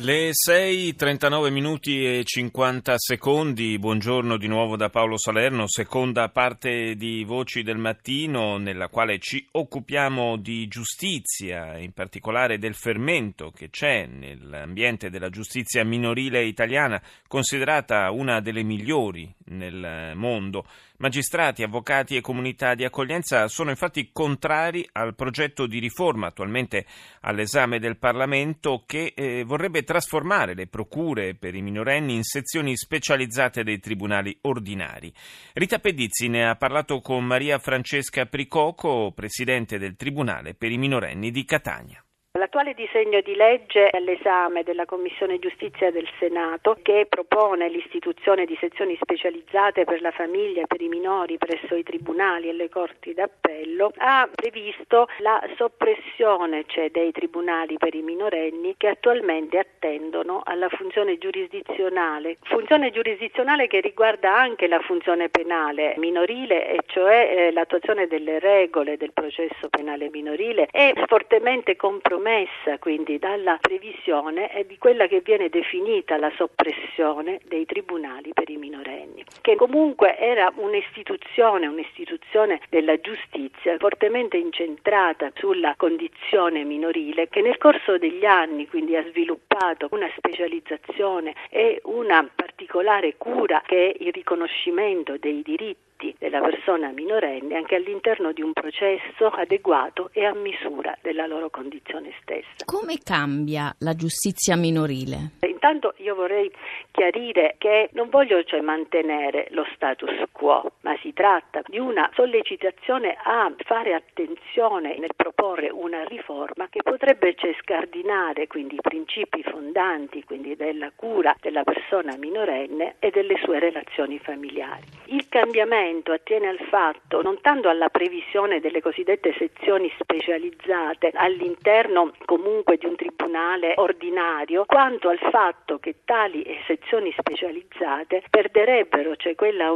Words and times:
Le 0.00 0.28
6, 0.30 0.94
39 0.94 1.50
minuti 1.50 2.04
e 2.04 2.22
50 2.22 2.94
secondi, 2.98 3.80
buongiorno 3.80 4.36
di 4.36 4.46
nuovo 4.46 4.76
da 4.76 4.90
Paolo 4.90 5.18
Salerno, 5.18 5.64
seconda 5.66 6.28
parte 6.28 6.94
di 6.94 7.24
Voci 7.24 7.64
del 7.64 7.78
Mattino 7.78 8.58
nella 8.58 8.90
quale 8.90 9.18
ci 9.18 9.44
occupiamo 9.50 10.36
di 10.36 10.68
giustizia, 10.68 11.78
in 11.78 11.90
particolare 11.90 12.58
del 12.58 12.74
fermento 12.74 13.50
che 13.50 13.70
c'è 13.70 14.06
nell'ambiente 14.06 15.10
della 15.10 15.30
giustizia 15.30 15.82
minorile 15.82 16.44
italiana, 16.44 17.02
considerata 17.26 18.12
una 18.12 18.40
delle 18.40 18.62
migliori 18.62 19.34
nel 19.48 20.12
mondo. 20.14 20.66
Magistrati, 20.98 21.62
avvocati 21.62 22.16
e 22.16 22.20
comunità 22.20 22.74
di 22.74 22.84
accoglienza 22.84 23.46
sono 23.46 23.70
infatti 23.70 24.10
contrari 24.12 24.88
al 24.92 25.14
progetto 25.14 25.66
di 25.66 25.78
riforma 25.78 26.26
attualmente 26.26 26.86
all'esame 27.20 27.78
del 27.78 27.98
Parlamento 27.98 28.82
che 28.84 29.12
eh, 29.14 29.44
vorrebbe 29.44 29.84
trasformare 29.84 30.54
le 30.54 30.66
procure 30.66 31.34
per 31.34 31.54
i 31.54 31.62
minorenni 31.62 32.14
in 32.14 32.24
sezioni 32.24 32.76
specializzate 32.76 33.62
dei 33.62 33.78
tribunali 33.78 34.36
ordinari. 34.42 35.12
Rita 35.52 35.78
Pedizzi 35.78 36.28
ne 36.28 36.48
ha 36.48 36.56
parlato 36.56 37.00
con 37.00 37.24
Maria 37.24 37.58
Francesca 37.58 38.26
Pricoco, 38.26 39.12
presidente 39.12 39.78
del 39.78 39.96
Tribunale 39.96 40.54
per 40.54 40.72
i 40.72 40.78
minorenni 40.78 41.30
di 41.30 41.44
Catania. 41.44 42.02
L'attuale 42.38 42.72
disegno 42.72 43.20
di 43.20 43.34
legge 43.34 43.90
è 43.90 43.96
all'esame 43.96 44.62
della 44.62 44.84
Commissione 44.84 45.40
Giustizia 45.40 45.90
del 45.90 46.08
Senato 46.20 46.78
che 46.82 47.04
propone 47.08 47.68
l'istituzione 47.68 48.44
di 48.44 48.56
sezioni 48.60 48.96
specializzate 49.00 49.82
per 49.82 50.00
la 50.00 50.12
famiglia 50.12 50.62
e 50.62 50.68
per 50.68 50.80
i 50.80 50.86
minori 50.86 51.36
presso 51.36 51.74
i 51.74 51.82
tribunali 51.82 52.48
e 52.48 52.52
le 52.52 52.68
corti 52.68 53.12
d'appello 53.12 53.90
ha 53.96 54.28
previsto 54.32 55.08
la 55.18 55.42
soppressione 55.56 56.62
cioè, 56.68 56.90
dei 56.90 57.10
tribunali 57.10 57.76
per 57.76 57.96
i 57.96 58.02
minorenni 58.02 58.76
che 58.76 58.86
attualmente 58.86 59.58
attendono 59.58 60.42
alla 60.44 60.68
funzione 60.68 61.18
giurisdizionale, 61.18 62.36
funzione 62.42 62.92
giurisdizionale 62.92 63.66
che 63.66 63.80
riguarda 63.80 64.38
anche 64.38 64.68
la 64.68 64.78
funzione 64.78 65.28
penale 65.28 65.94
minorile 65.96 66.68
e 66.68 66.78
cioè 66.86 67.34
eh, 67.48 67.50
l'attuazione 67.50 68.06
delle 68.06 68.38
regole 68.38 68.96
del 68.96 69.12
processo 69.12 69.68
penale 69.68 70.08
minorile 70.08 70.68
è 70.70 70.92
fortemente 71.08 71.74
compromessa 71.74 72.26
omessa 72.28 72.78
quindi 72.78 73.18
dalla 73.18 73.56
previsione 73.58 74.48
è 74.48 74.64
di 74.64 74.76
quella 74.76 75.06
che 75.06 75.20
viene 75.20 75.48
definita 75.48 76.18
la 76.18 76.30
soppressione 76.36 77.40
dei 77.44 77.64
tribunali 77.64 78.32
per 78.34 78.50
i 78.50 78.56
minorenni, 78.56 79.24
che 79.40 79.56
comunque 79.56 80.18
era 80.18 80.52
un'istituzione, 80.56 81.66
un'istituzione 81.66 82.60
della 82.68 83.00
giustizia 83.00 83.76
fortemente 83.78 84.36
incentrata 84.36 85.32
sulla 85.34 85.74
condizione 85.76 86.64
minorile 86.64 87.28
che 87.28 87.40
nel 87.40 87.56
corso 87.56 87.96
degli 87.96 88.26
anni 88.26 88.68
quindi 88.68 88.94
ha 88.94 89.04
sviluppato 89.08 89.88
una 89.92 90.10
specializzazione 90.16 91.34
e 91.48 91.80
una 91.84 92.28
particolare 92.34 93.16
cura 93.16 93.62
che 93.64 93.90
è 93.90 94.02
il 94.04 94.12
riconoscimento 94.12 95.16
dei 95.16 95.42
diritti 95.42 96.07
della 96.28 96.40
persona 96.40 96.90
minorenne 96.92 97.56
anche 97.56 97.74
all'interno 97.74 98.32
di 98.32 98.42
un 98.42 98.52
processo 98.52 99.26
adeguato 99.26 100.10
e 100.12 100.24
a 100.24 100.34
misura 100.34 100.96
della 101.02 101.26
loro 101.26 101.50
condizione 101.50 102.12
stessa. 102.22 102.64
Come 102.64 102.98
cambia 103.02 103.74
la 103.78 103.94
giustizia 103.94 104.56
minorile? 104.56 105.32
Intanto 105.58 105.94
io 105.96 106.14
vorrei 106.14 106.48
chiarire 106.92 107.56
che 107.58 107.88
non 107.94 108.10
voglio 108.10 108.44
cioè 108.44 108.60
mantenere 108.60 109.48
lo 109.50 109.66
status 109.74 110.12
quo, 110.30 110.70
ma 110.82 110.96
si 111.02 111.12
tratta 111.12 111.62
di 111.66 111.80
una 111.80 112.08
sollecitazione 112.14 113.16
a 113.20 113.52
fare 113.64 113.92
attenzione 113.92 114.96
nel 114.98 115.10
proporre 115.16 115.68
una 115.68 116.04
riforma 116.04 116.68
che 116.70 116.80
potrebbe 116.84 117.34
cioè 117.34 117.52
scardinare 117.60 118.46
quindi 118.46 118.76
i 118.76 118.80
principi 118.80 119.42
fondanti 119.42 120.22
quindi 120.22 120.54
della 120.54 120.92
cura 120.94 121.34
della 121.40 121.64
persona 121.64 122.16
minorenne 122.16 122.94
e 123.00 123.10
delle 123.10 123.36
sue 123.42 123.58
relazioni 123.58 124.20
familiari. 124.20 124.84
Il 125.06 125.28
cambiamento 125.28 126.12
attiene 126.12 126.46
al 126.46 126.60
fatto 126.70 127.20
non 127.20 127.40
tanto 127.40 127.68
alla 127.68 127.88
previsione 127.88 128.60
delle 128.60 128.80
cosiddette 128.80 129.34
sezioni 129.36 129.90
specializzate 129.98 131.10
all'interno 131.14 132.12
comunque 132.26 132.76
di 132.76 132.86
un 132.86 132.94
tribunale 132.94 133.72
ordinario, 133.76 134.64
quanto 134.64 135.08
al 135.08 135.18
fatto 135.18 135.46
fatto 135.48 135.78
che 135.78 135.96
tali 136.04 136.44
sezioni 136.66 137.14
specializzate 137.16 138.22
perderebbero 138.28 139.16
cioè 139.16 139.34
quella 139.34 139.72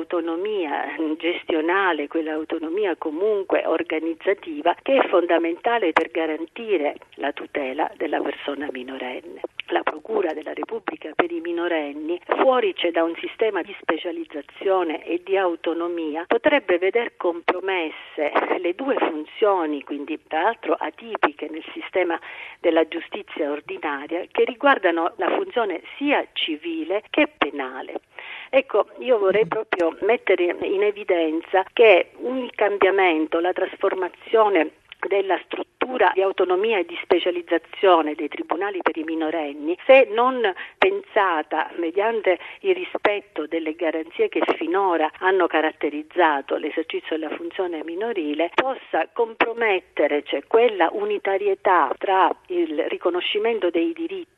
gestionale, 1.16 2.08
quell'autonomia 2.08 2.96
comunque 2.96 3.64
organizzativa 3.64 4.76
che 4.82 4.98
è 4.98 5.08
fondamentale 5.08 5.92
per 5.92 6.10
garantire 6.10 6.96
la 7.14 7.32
tutela 7.32 7.90
della 7.96 8.20
persona 8.20 8.68
minorenne. 8.70 9.40
La 9.68 9.82
Procura 9.82 10.11
per 11.14 11.30
i 11.30 11.40
minorenni, 11.40 12.20
fuori 12.24 12.74
c'è 12.74 12.90
da 12.90 13.02
un 13.02 13.14
sistema 13.16 13.62
di 13.62 13.74
specializzazione 13.80 15.04
e 15.04 15.22
di 15.24 15.36
autonomia, 15.36 16.24
potrebbe 16.26 16.78
veder 16.78 17.16
compromesse 17.16 18.32
le 18.58 18.74
due 18.74 18.96
funzioni, 18.96 19.82
quindi 19.82 20.18
tra 20.26 20.42
l'altro 20.42 20.74
atipiche 20.74 21.48
nel 21.50 21.64
sistema 21.72 22.18
della 22.60 22.86
giustizia 22.86 23.50
ordinaria, 23.50 24.24
che 24.30 24.44
riguardano 24.44 25.12
la 25.16 25.30
funzione 25.30 25.82
sia 25.96 26.26
civile 26.32 27.02
che 27.10 27.28
penale. 27.36 28.00
Ecco, 28.50 28.88
io 28.98 29.18
vorrei 29.18 29.46
proprio 29.46 29.96
mettere 30.02 30.56
in 30.62 30.82
evidenza 30.82 31.64
che 31.72 32.10
un 32.16 32.48
cambiamento, 32.54 33.40
la 33.40 33.52
trasformazione 33.52 34.72
della 35.08 35.40
struttura 35.44 35.71
di 36.14 36.22
autonomia 36.22 36.78
e 36.78 36.84
di 36.84 36.98
specializzazione 37.02 38.14
dei 38.14 38.28
tribunali 38.28 38.78
per 38.82 38.96
i 38.96 39.02
minorenni, 39.02 39.76
se 39.84 40.08
non 40.10 40.40
pensata 40.78 41.70
mediante 41.76 42.38
il 42.60 42.74
rispetto 42.74 43.46
delle 43.46 43.74
garanzie 43.74 44.28
che 44.28 44.42
finora 44.56 45.10
hanno 45.18 45.46
caratterizzato 45.46 46.56
l'esercizio 46.56 47.18
della 47.18 47.34
funzione 47.34 47.82
minorile, 47.84 48.50
possa 48.54 49.08
compromettere 49.12 50.22
cioè, 50.22 50.44
quella 50.46 50.88
unitarietà 50.92 51.92
tra 51.98 52.30
il 52.46 52.84
riconoscimento 52.88 53.70
dei 53.70 53.92
diritti 53.92 54.31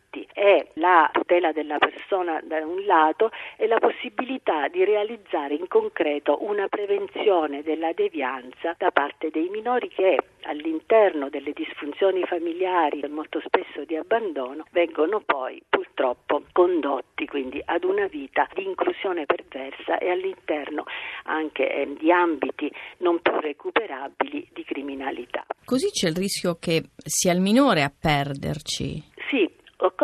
e 0.44 0.68
la 0.74 1.08
tutela 1.10 1.52
della 1.52 1.78
persona 1.78 2.38
da 2.44 2.58
un 2.66 2.84
lato 2.84 3.30
e 3.56 3.66
la 3.66 3.78
possibilità 3.78 4.68
di 4.68 4.84
realizzare 4.84 5.54
in 5.54 5.66
concreto 5.68 6.44
una 6.44 6.68
prevenzione 6.68 7.62
della 7.62 7.94
devianza 7.94 8.74
da 8.76 8.90
parte 8.90 9.30
dei 9.30 9.48
minori 9.48 9.88
che 9.88 10.18
all'interno 10.42 11.30
delle 11.30 11.52
disfunzioni 11.54 12.24
familiari 12.24 13.00
e 13.00 13.08
molto 13.08 13.40
spesso 13.40 13.86
di 13.86 13.96
abbandono 13.96 14.66
vengono 14.70 15.22
poi 15.24 15.62
purtroppo 15.66 16.42
condotti 16.52 17.24
quindi 17.24 17.62
ad 17.64 17.84
una 17.84 18.06
vita 18.06 18.46
di 18.52 18.64
inclusione 18.64 19.24
perversa 19.24 19.96
e 19.96 20.10
all'interno 20.10 20.84
anche 21.22 21.72
eh, 21.72 21.94
di 21.98 22.12
ambiti 22.12 22.70
non 22.98 23.18
più 23.22 23.40
recuperabili 23.40 24.46
di 24.52 24.62
criminalità. 24.64 25.46
Così 25.64 25.88
c'è 25.88 26.08
il 26.08 26.16
rischio 26.16 26.58
che 26.60 26.90
sia 27.02 27.32
il 27.32 27.40
minore 27.40 27.82
a 27.82 27.90
perderci. 27.90 29.12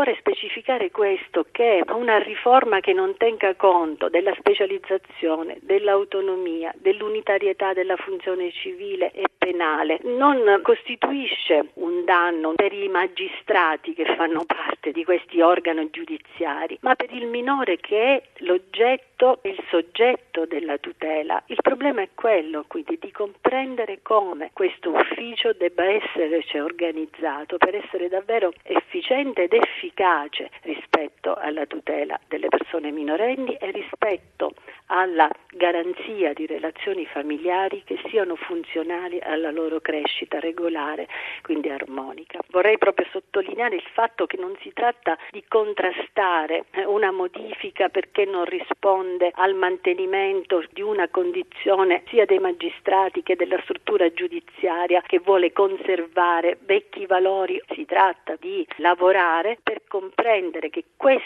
Occorre 0.01 0.17
specificare 0.19 0.91
questo, 0.91 1.45
che 1.53 1.85
una 1.89 2.17
riforma 2.17 2.81
che 2.81 2.95
non 2.95 3.19
tenga 3.19 3.55
conto 3.55 4.09
della 4.09 4.35
specializzazione, 4.39 5.59
dell'autonomia, 5.61 6.73
dell'unitarietà 6.79 7.75
della 7.75 7.97
funzione 7.97 8.51
civile 8.51 9.11
e 9.13 9.25
penale. 9.37 10.01
Non 10.05 10.61
costituisce 10.63 11.73
un 11.75 12.07
danno 12.07 12.55
per 12.55 12.73
i 12.73 12.89
magistrati 12.89 13.93
che 13.93 14.07
fanno 14.17 14.45
parte 14.47 14.91
di 14.91 15.05
questi 15.05 15.43
organi 15.43 15.91
giudiziari, 15.91 16.79
ma 16.81 16.95
per 16.95 17.13
il 17.13 17.27
minore 17.27 17.77
che 17.77 18.01
è 18.01 18.23
l'oggetto 18.39 19.10
e 19.43 19.51
il 19.51 19.63
soggetto 19.69 20.47
della 20.47 20.79
tutela. 20.79 21.43
Il 21.47 21.59
problema 21.61 22.01
è 22.01 22.09
quello 22.15 22.65
quindi 22.67 22.97
di 22.99 23.11
comprendere 23.11 24.01
come 24.01 24.51
questo 24.55 24.91
ufficio 24.91 25.53
debba 25.53 25.85
essere 25.85 26.43
cioè, 26.45 26.63
organizzato 26.63 27.59
per 27.59 27.75
essere 27.75 28.09
davvero 28.09 28.53
efficiente 28.63 29.43
ed 29.43 29.53
efficace 29.53 30.51
rispetto 30.63 31.20
alla 31.29 31.67
tutela 31.67 32.19
delle 32.29 32.49
persone 32.49 32.91
minorenni 32.91 33.55
e 33.55 33.71
rispetto 33.71 34.55
alla 34.87 35.31
garanzia 35.53 36.33
di 36.33 36.47
relazioni 36.47 37.07
familiari 37.07 37.83
che 37.85 38.01
siano 38.09 38.35
funzionali 38.37 39.21
alla 39.21 39.51
loro 39.51 39.81
crescita 39.81 40.41
regolare, 40.41 41.07
quindi 41.43 41.69
armonica. 41.69 42.41
Vorrei 42.49 42.79
proprio 42.79 43.07
sottolineare 43.11 43.77
il 43.77 43.85
fatto 43.93 44.27
che 44.27 44.37
non 44.37 44.57
si 44.63 44.73
tratta 44.73 45.17
di 45.31 45.45
contrastare 45.47 46.65
una 46.87 47.11
modifica 47.11 47.89
perché 47.89 48.25
non 48.25 48.45
risponde 48.45 49.31
al 49.35 49.55
mantenimento 49.55 50.65
di 50.73 50.83
una 50.83 51.09
condizione 51.09 52.03
sia 52.09 52.25
dei 52.25 52.39
magistrati 52.39 53.23
che 53.23 53.37
della 53.37 53.61
struttura 53.63 54.13
giudiziaria 54.13 55.03
che 55.03 55.19
vuole 55.19 55.53
conservare 55.53 56.59
vecchi 56.63 57.07
valori. 57.07 57.61
Si 57.75 57.85
tratta 57.85 58.37
di 58.39 58.67
lavorare 58.77 59.59
per 59.63 59.83
comprendere 59.87 60.71
che 60.71 60.85
questo 60.97 61.19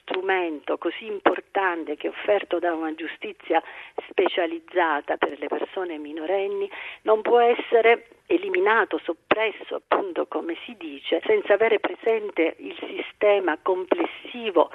strumento 0.00 0.78
così 0.78 1.06
importante 1.06 1.96
che 1.96 2.06
è 2.06 2.10
offerto 2.10 2.58
da 2.58 2.74
una 2.74 2.94
giustizia 2.94 3.62
specializzata 4.08 5.16
per 5.16 5.38
le 5.38 5.46
persone 5.46 5.98
minorenni 5.98 6.70
non 7.02 7.22
può 7.22 7.38
essere 7.40 8.08
eliminato, 8.26 8.98
soppresso 9.02 9.76
appunto 9.76 10.26
come 10.26 10.56
si 10.64 10.76
dice, 10.78 11.20
senza 11.24 11.54
avere 11.54 11.80
presente 11.80 12.54
il 12.58 12.76
sistema 12.78 13.58
complessivo 13.60 14.70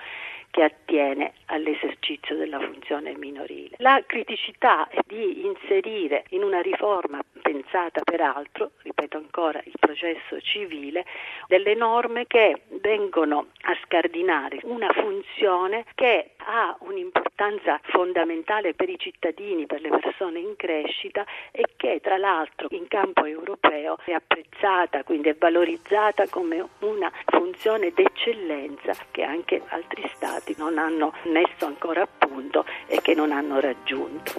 che 0.51 0.63
attiene 0.63 1.33
all'esercizio 1.47 2.35
della 2.37 2.59
funzione 2.59 3.13
minorile. 3.17 3.75
La 3.79 4.01
criticità 4.05 4.87
è 4.87 4.99
di 5.05 5.45
inserire 5.45 6.23
in 6.29 6.43
una 6.43 6.61
riforma 6.61 7.21
pensata 7.55 8.01
peraltro, 8.03 8.71
ripeto 8.81 9.17
ancora, 9.17 9.61
il 9.63 9.73
processo 9.79 10.39
civile, 10.41 11.05
delle 11.47 11.73
norme 11.73 12.25
che 12.27 12.63
vengono 12.81 13.47
a 13.61 13.77
scardinare 13.83 14.59
una 14.63 14.91
funzione 14.91 15.85
che 15.95 16.31
ha 16.37 16.75
un'importanza 16.81 17.79
fondamentale 17.83 18.73
per 18.73 18.89
i 18.89 18.99
cittadini, 18.99 19.65
per 19.65 19.81
le 19.81 19.89
persone 19.89 20.39
in 20.39 20.55
crescita 20.57 21.25
e 21.51 21.65
che 21.77 21.99
tra 22.01 22.17
l'altro 22.17 22.67
in 22.71 22.87
campo 22.87 23.25
europeo 23.25 23.97
è 24.03 24.11
apprezzata, 24.11 25.03
quindi 25.03 25.29
è 25.29 25.35
valorizzata 25.35 26.27
come 26.27 26.67
una 26.79 27.11
funzione 27.25 27.91
d'eccellenza 27.93 28.93
che 29.11 29.23
anche 29.23 29.61
altri 29.67 30.09
stati 30.15 30.55
non 30.57 30.77
hanno 30.77 31.13
messo 31.23 31.65
ancora 31.65 32.01
a 32.01 32.07
punto 32.07 32.65
e 32.87 32.99
che 33.01 33.13
non 33.13 33.31
hanno 33.31 33.59
raggiunto. 33.59 34.33